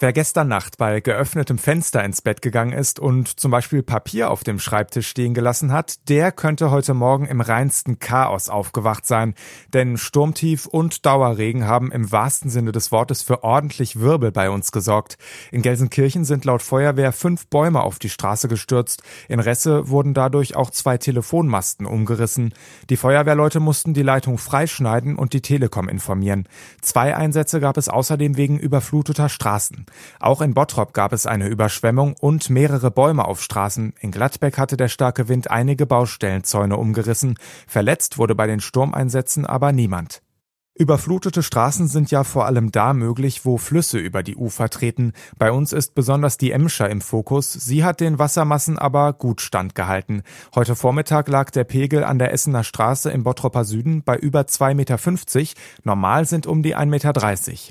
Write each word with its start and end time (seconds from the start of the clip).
Wer 0.00 0.12
gestern 0.12 0.48
Nacht 0.48 0.76
bei 0.76 1.00
geöffnetem 1.00 1.56
Fenster 1.56 2.02
ins 2.02 2.20
Bett 2.20 2.42
gegangen 2.42 2.72
ist 2.72 2.98
und 2.98 3.38
zum 3.38 3.52
Beispiel 3.52 3.84
Papier 3.84 4.28
auf 4.28 4.42
dem 4.42 4.58
Schreibtisch 4.58 5.06
stehen 5.06 5.34
gelassen 5.34 5.72
hat, 5.72 6.08
der 6.08 6.32
könnte 6.32 6.72
heute 6.72 6.94
Morgen 6.94 7.26
im 7.26 7.40
reinsten 7.40 8.00
Chaos 8.00 8.48
aufgewacht 8.48 9.06
sein. 9.06 9.34
Denn 9.72 9.96
Sturmtief 9.96 10.66
und 10.66 11.06
Dauerregen 11.06 11.68
haben 11.68 11.92
im 11.92 12.10
wahrsten 12.10 12.50
Sinne 12.50 12.72
des 12.72 12.90
Wortes 12.90 13.22
für 13.22 13.44
ordentlich 13.44 14.00
Wirbel 14.00 14.32
bei 14.32 14.50
uns 14.50 14.72
gesorgt. 14.72 15.16
In 15.52 15.62
Gelsenkirchen 15.62 16.24
sind 16.24 16.44
laut 16.44 16.62
Feuerwehr 16.62 17.12
fünf 17.12 17.46
Bäume 17.46 17.80
auf 17.80 18.00
die 18.00 18.10
Straße 18.10 18.48
gestürzt. 18.48 19.04
In 19.28 19.38
Resse 19.38 19.88
wurden 19.88 20.12
dadurch 20.12 20.56
auch 20.56 20.70
zwei 20.70 20.98
Telefonmasten 20.98 21.86
umgerissen. 21.86 22.52
Die 22.90 22.96
Feuerwehrleute 22.96 23.60
mussten 23.60 23.94
die 23.94 24.02
Leitung 24.02 24.38
freischneiden 24.38 25.14
und 25.14 25.34
die 25.34 25.40
Telekom 25.40 25.88
informieren. 25.88 26.48
Zwei 26.82 27.16
Einsätze 27.16 27.60
gab 27.60 27.76
es 27.76 27.88
außerdem 27.88 28.36
wegen 28.36 28.58
überfluteter 28.58 29.28
Straßen. 29.28 29.83
Auch 30.20 30.40
in 30.40 30.54
Bottrop 30.54 30.92
gab 30.92 31.12
es 31.12 31.26
eine 31.26 31.48
Überschwemmung 31.48 32.14
und 32.20 32.50
mehrere 32.50 32.90
Bäume 32.90 33.24
auf 33.24 33.42
Straßen. 33.42 33.94
In 34.00 34.10
Gladbeck 34.10 34.58
hatte 34.58 34.76
der 34.76 34.88
starke 34.88 35.28
Wind 35.28 35.50
einige 35.50 35.86
Baustellenzäune 35.86 36.76
umgerissen. 36.76 37.38
Verletzt 37.66 38.18
wurde 38.18 38.34
bei 38.34 38.46
den 38.46 38.60
Sturmeinsätzen 38.60 39.46
aber 39.46 39.72
niemand. 39.72 40.22
Überflutete 40.76 41.44
Straßen 41.44 41.86
sind 41.86 42.10
ja 42.10 42.24
vor 42.24 42.46
allem 42.46 42.72
da 42.72 42.94
möglich, 42.94 43.44
wo 43.44 43.58
Flüsse 43.58 43.98
über 43.98 44.24
die 44.24 44.34
Ufer 44.34 44.68
treten. 44.68 45.12
Bei 45.38 45.52
uns 45.52 45.72
ist 45.72 45.94
besonders 45.94 46.36
die 46.36 46.50
Emscher 46.50 46.90
im 46.90 47.00
Fokus. 47.00 47.52
Sie 47.52 47.84
hat 47.84 48.00
den 48.00 48.18
Wassermassen 48.18 48.76
aber 48.76 49.12
gut 49.12 49.40
standgehalten. 49.40 50.24
Heute 50.52 50.74
Vormittag 50.74 51.28
lag 51.28 51.52
der 51.52 51.62
Pegel 51.62 52.02
an 52.02 52.18
der 52.18 52.32
Essener 52.32 52.64
Straße 52.64 53.08
im 53.12 53.22
Bottropper 53.22 53.64
Süden 53.64 54.02
bei 54.02 54.16
über 54.16 54.40
2,50 54.40 54.74
Meter. 54.74 55.52
Normal 55.84 56.24
sind 56.24 56.48
um 56.48 56.64
die 56.64 56.76
1,30 56.76 56.86
Meter. 56.86 57.12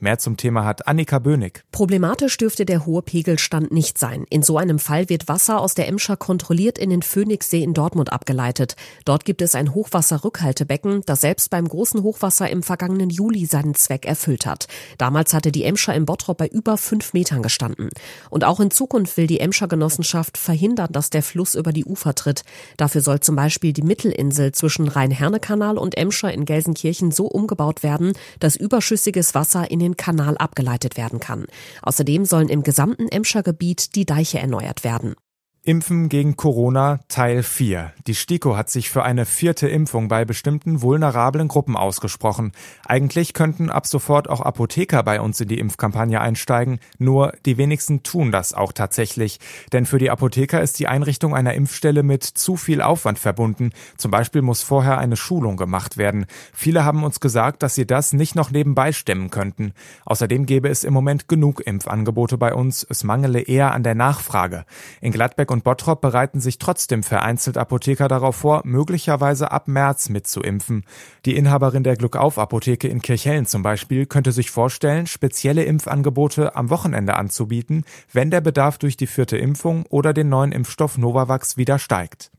Mehr 0.00 0.18
zum 0.18 0.36
Thema 0.36 0.66
hat 0.66 0.86
Annika 0.86 1.20
Bönig. 1.20 1.64
Problematisch 1.72 2.36
dürfte 2.36 2.66
der 2.66 2.84
hohe 2.84 3.00
Pegelstand 3.00 3.72
nicht 3.72 3.96
sein. 3.96 4.26
In 4.28 4.42
so 4.42 4.58
einem 4.58 4.78
Fall 4.78 5.08
wird 5.08 5.26
Wasser 5.26 5.62
aus 5.62 5.72
der 5.72 5.88
Emscher 5.88 6.18
kontrolliert 6.18 6.76
in 6.76 6.90
den 6.90 7.00
Phoenixsee 7.00 7.62
in 7.62 7.72
Dortmund 7.72 8.12
abgeleitet. 8.12 8.76
Dort 9.06 9.24
gibt 9.24 9.40
es 9.40 9.54
ein 9.54 9.72
Hochwasserrückhaltebecken, 9.72 11.00
das 11.06 11.22
selbst 11.22 11.48
beim 11.48 11.66
großen 11.66 12.02
Hochwasser 12.02 12.50
im 12.50 12.62
vergangenen 12.62 12.89
vergangenen 12.90 13.10
Juli 13.10 13.46
seinen 13.46 13.74
Zweck 13.74 14.04
erfüllt 14.04 14.46
hat. 14.46 14.66
Damals 14.98 15.32
hatte 15.32 15.52
die 15.52 15.64
Emscher 15.64 15.94
im 15.94 16.06
Bottrop 16.06 16.38
bei 16.38 16.48
über 16.48 16.76
fünf 16.76 17.12
Metern 17.12 17.42
gestanden. 17.42 17.90
Und 18.30 18.44
auch 18.44 18.58
in 18.60 18.70
Zukunft 18.70 19.16
will 19.16 19.26
die 19.26 19.40
Emscher 19.40 19.68
Genossenschaft 19.68 20.36
verhindern, 20.36 20.88
dass 20.90 21.10
der 21.10 21.22
Fluss 21.22 21.54
über 21.54 21.72
die 21.72 21.84
Ufer 21.84 22.14
tritt. 22.14 22.42
Dafür 22.76 23.00
soll 23.00 23.20
zum 23.20 23.36
Beispiel 23.36 23.72
die 23.72 23.82
Mittelinsel 23.82 24.52
zwischen 24.52 24.88
Rhein-Herne-Kanal 24.88 25.78
und 25.78 25.96
Emscher 25.96 26.32
in 26.32 26.44
Gelsenkirchen 26.44 27.12
so 27.12 27.26
umgebaut 27.26 27.82
werden, 27.82 28.12
dass 28.40 28.56
überschüssiges 28.56 29.34
Wasser 29.34 29.70
in 29.70 29.78
den 29.78 29.96
Kanal 29.96 30.36
abgeleitet 30.36 30.96
werden 30.96 31.20
kann. 31.20 31.46
Außerdem 31.82 32.24
sollen 32.24 32.48
im 32.48 32.62
gesamten 32.62 33.08
Emscher 33.08 33.42
Gebiet 33.42 33.94
die 33.94 34.06
Deiche 34.06 34.38
erneuert 34.38 34.82
werden. 34.84 35.14
Impfen 35.62 36.08
gegen 36.08 36.36
Corona 36.36 37.00
Teil 37.08 37.42
4. 37.42 37.92
Die 38.06 38.14
STIKO 38.14 38.56
hat 38.56 38.70
sich 38.70 38.88
für 38.88 39.02
eine 39.02 39.26
vierte 39.26 39.68
Impfung 39.68 40.08
bei 40.08 40.24
bestimmten 40.24 40.80
vulnerablen 40.80 41.48
Gruppen 41.48 41.76
ausgesprochen. 41.76 42.52
Eigentlich 42.86 43.34
könnten 43.34 43.68
ab 43.68 43.86
sofort 43.86 44.30
auch 44.30 44.40
Apotheker 44.40 45.02
bei 45.02 45.20
uns 45.20 45.38
in 45.38 45.48
die 45.48 45.58
Impfkampagne 45.58 46.18
einsteigen, 46.18 46.80
nur 46.96 47.34
die 47.44 47.58
wenigsten 47.58 48.02
tun 48.02 48.32
das 48.32 48.54
auch 48.54 48.72
tatsächlich. 48.72 49.38
Denn 49.70 49.84
für 49.84 49.98
die 49.98 50.08
Apotheker 50.08 50.62
ist 50.62 50.78
die 50.78 50.86
Einrichtung 50.86 51.34
einer 51.34 51.52
Impfstelle 51.52 52.02
mit 52.02 52.24
zu 52.24 52.56
viel 52.56 52.80
Aufwand 52.80 53.18
verbunden. 53.18 53.72
Zum 53.98 54.10
Beispiel 54.10 54.40
muss 54.40 54.62
vorher 54.62 54.96
eine 54.96 55.16
Schulung 55.16 55.58
gemacht 55.58 55.98
werden. 55.98 56.24
Viele 56.54 56.86
haben 56.86 57.04
uns 57.04 57.20
gesagt, 57.20 57.62
dass 57.62 57.74
sie 57.74 57.86
das 57.86 58.14
nicht 58.14 58.34
noch 58.34 58.50
nebenbei 58.50 58.92
stemmen 58.92 59.28
könnten. 59.28 59.74
Außerdem 60.06 60.46
gäbe 60.46 60.70
es 60.70 60.84
im 60.84 60.94
Moment 60.94 61.28
genug 61.28 61.60
Impfangebote 61.60 62.38
bei 62.38 62.54
uns. 62.54 62.86
Es 62.88 63.04
mangele 63.04 63.42
eher 63.42 63.74
an 63.74 63.82
der 63.82 63.94
Nachfrage. 63.94 64.64
In 65.02 65.12
Gladbeck 65.12 65.49
und 65.50 65.64
Bottrop 65.64 66.00
bereiten 66.00 66.40
sich 66.40 66.58
trotzdem 66.58 67.02
vereinzelt 67.02 67.58
Apotheker 67.58 68.08
darauf 68.08 68.36
vor, 68.36 68.62
möglicherweise 68.64 69.50
ab 69.50 69.68
März 69.68 70.08
mitzuimpfen. 70.08 70.84
Die 71.26 71.36
Inhaberin 71.36 71.82
der 71.82 71.96
Glückauf-Apotheke 71.96 72.88
in 72.88 73.02
Kirchhellen 73.02 73.46
zum 73.46 73.62
Beispiel 73.62 74.06
könnte 74.06 74.32
sich 74.32 74.50
vorstellen, 74.50 75.06
spezielle 75.06 75.64
Impfangebote 75.64 76.54
am 76.54 76.70
Wochenende 76.70 77.16
anzubieten, 77.16 77.84
wenn 78.12 78.30
der 78.30 78.40
Bedarf 78.40 78.78
durch 78.78 78.96
die 78.96 79.06
vierte 79.06 79.36
Impfung 79.36 79.84
oder 79.88 80.12
den 80.12 80.28
neuen 80.28 80.52
Impfstoff 80.52 80.96
Novavax 80.98 81.56
wieder 81.56 81.78
steigt. 81.78 82.30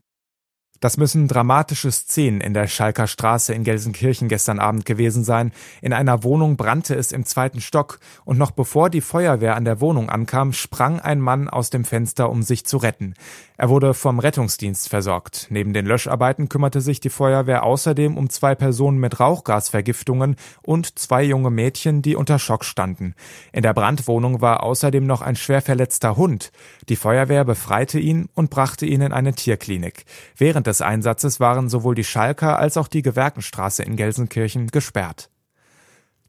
Das 0.82 0.96
müssen 0.96 1.28
dramatische 1.28 1.92
Szenen 1.92 2.40
in 2.40 2.54
der 2.54 2.66
Schalker 2.66 3.06
Straße 3.06 3.54
in 3.54 3.62
Gelsenkirchen 3.62 4.26
gestern 4.26 4.58
Abend 4.58 4.84
gewesen 4.84 5.22
sein. 5.22 5.52
In 5.80 5.92
einer 5.92 6.24
Wohnung 6.24 6.56
brannte 6.56 6.96
es 6.96 7.12
im 7.12 7.24
zweiten 7.24 7.60
Stock 7.60 8.00
und 8.24 8.36
noch 8.36 8.50
bevor 8.50 8.90
die 8.90 9.00
Feuerwehr 9.00 9.54
an 9.54 9.64
der 9.64 9.80
Wohnung 9.80 10.10
ankam, 10.10 10.52
sprang 10.52 10.98
ein 10.98 11.20
Mann 11.20 11.48
aus 11.48 11.70
dem 11.70 11.84
Fenster, 11.84 12.28
um 12.30 12.42
sich 12.42 12.66
zu 12.66 12.78
retten. 12.78 13.14
Er 13.56 13.68
wurde 13.68 13.94
vom 13.94 14.18
Rettungsdienst 14.18 14.88
versorgt. 14.88 15.46
Neben 15.50 15.72
den 15.72 15.86
Löscharbeiten 15.86 16.48
kümmerte 16.48 16.80
sich 16.80 16.98
die 16.98 17.10
Feuerwehr 17.10 17.62
außerdem 17.62 18.16
um 18.16 18.28
zwei 18.28 18.56
Personen 18.56 18.98
mit 18.98 19.20
Rauchgasvergiftungen 19.20 20.34
und 20.62 20.98
zwei 20.98 21.22
junge 21.22 21.50
Mädchen, 21.50 22.02
die 22.02 22.16
unter 22.16 22.40
Schock 22.40 22.64
standen. 22.64 23.14
In 23.52 23.62
der 23.62 23.72
Brandwohnung 23.72 24.40
war 24.40 24.64
außerdem 24.64 25.06
noch 25.06 25.22
ein 25.22 25.36
schwer 25.36 25.62
verletzter 25.62 26.16
Hund. 26.16 26.50
Die 26.88 26.96
Feuerwehr 26.96 27.44
befreite 27.44 28.00
ihn 28.00 28.28
und 28.34 28.50
brachte 28.50 28.84
ihn 28.84 29.00
in 29.00 29.12
eine 29.12 29.32
Tierklinik. 29.32 30.06
Während 30.36 30.66
des 30.72 30.80
Einsatzes 30.80 31.38
waren 31.38 31.68
sowohl 31.68 31.94
die 31.94 32.02
Schalker 32.02 32.58
als 32.58 32.78
auch 32.78 32.88
die 32.88 33.02
Gewerkenstraße 33.02 33.82
in 33.82 33.96
Gelsenkirchen 33.96 34.68
gesperrt. 34.68 35.28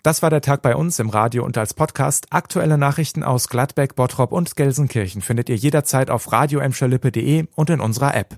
Das 0.04 0.22
war 0.22 0.30
der 0.30 0.42
Tag 0.42 0.62
bei 0.62 0.76
uns 0.76 1.00
im 1.00 1.10
Radio 1.10 1.46
und 1.46 1.58
als 1.58 1.74
Podcast. 1.74 2.28
Aktuelle 2.32 2.78
Nachrichten 2.78 3.24
aus 3.24 3.48
Gladbeck, 3.48 3.96
Bottrop 3.96 4.34
und 4.34 4.58
Gelsenkirchen 4.58 5.22
findet 5.22 5.48
ihr 5.48 5.56
jederzeit 5.56 6.10
auf 6.10 6.30
radioemscherlippe.de 6.34 7.46
und 7.56 7.70
in 7.70 7.80
unserer 7.80 8.14
App. 8.16 8.38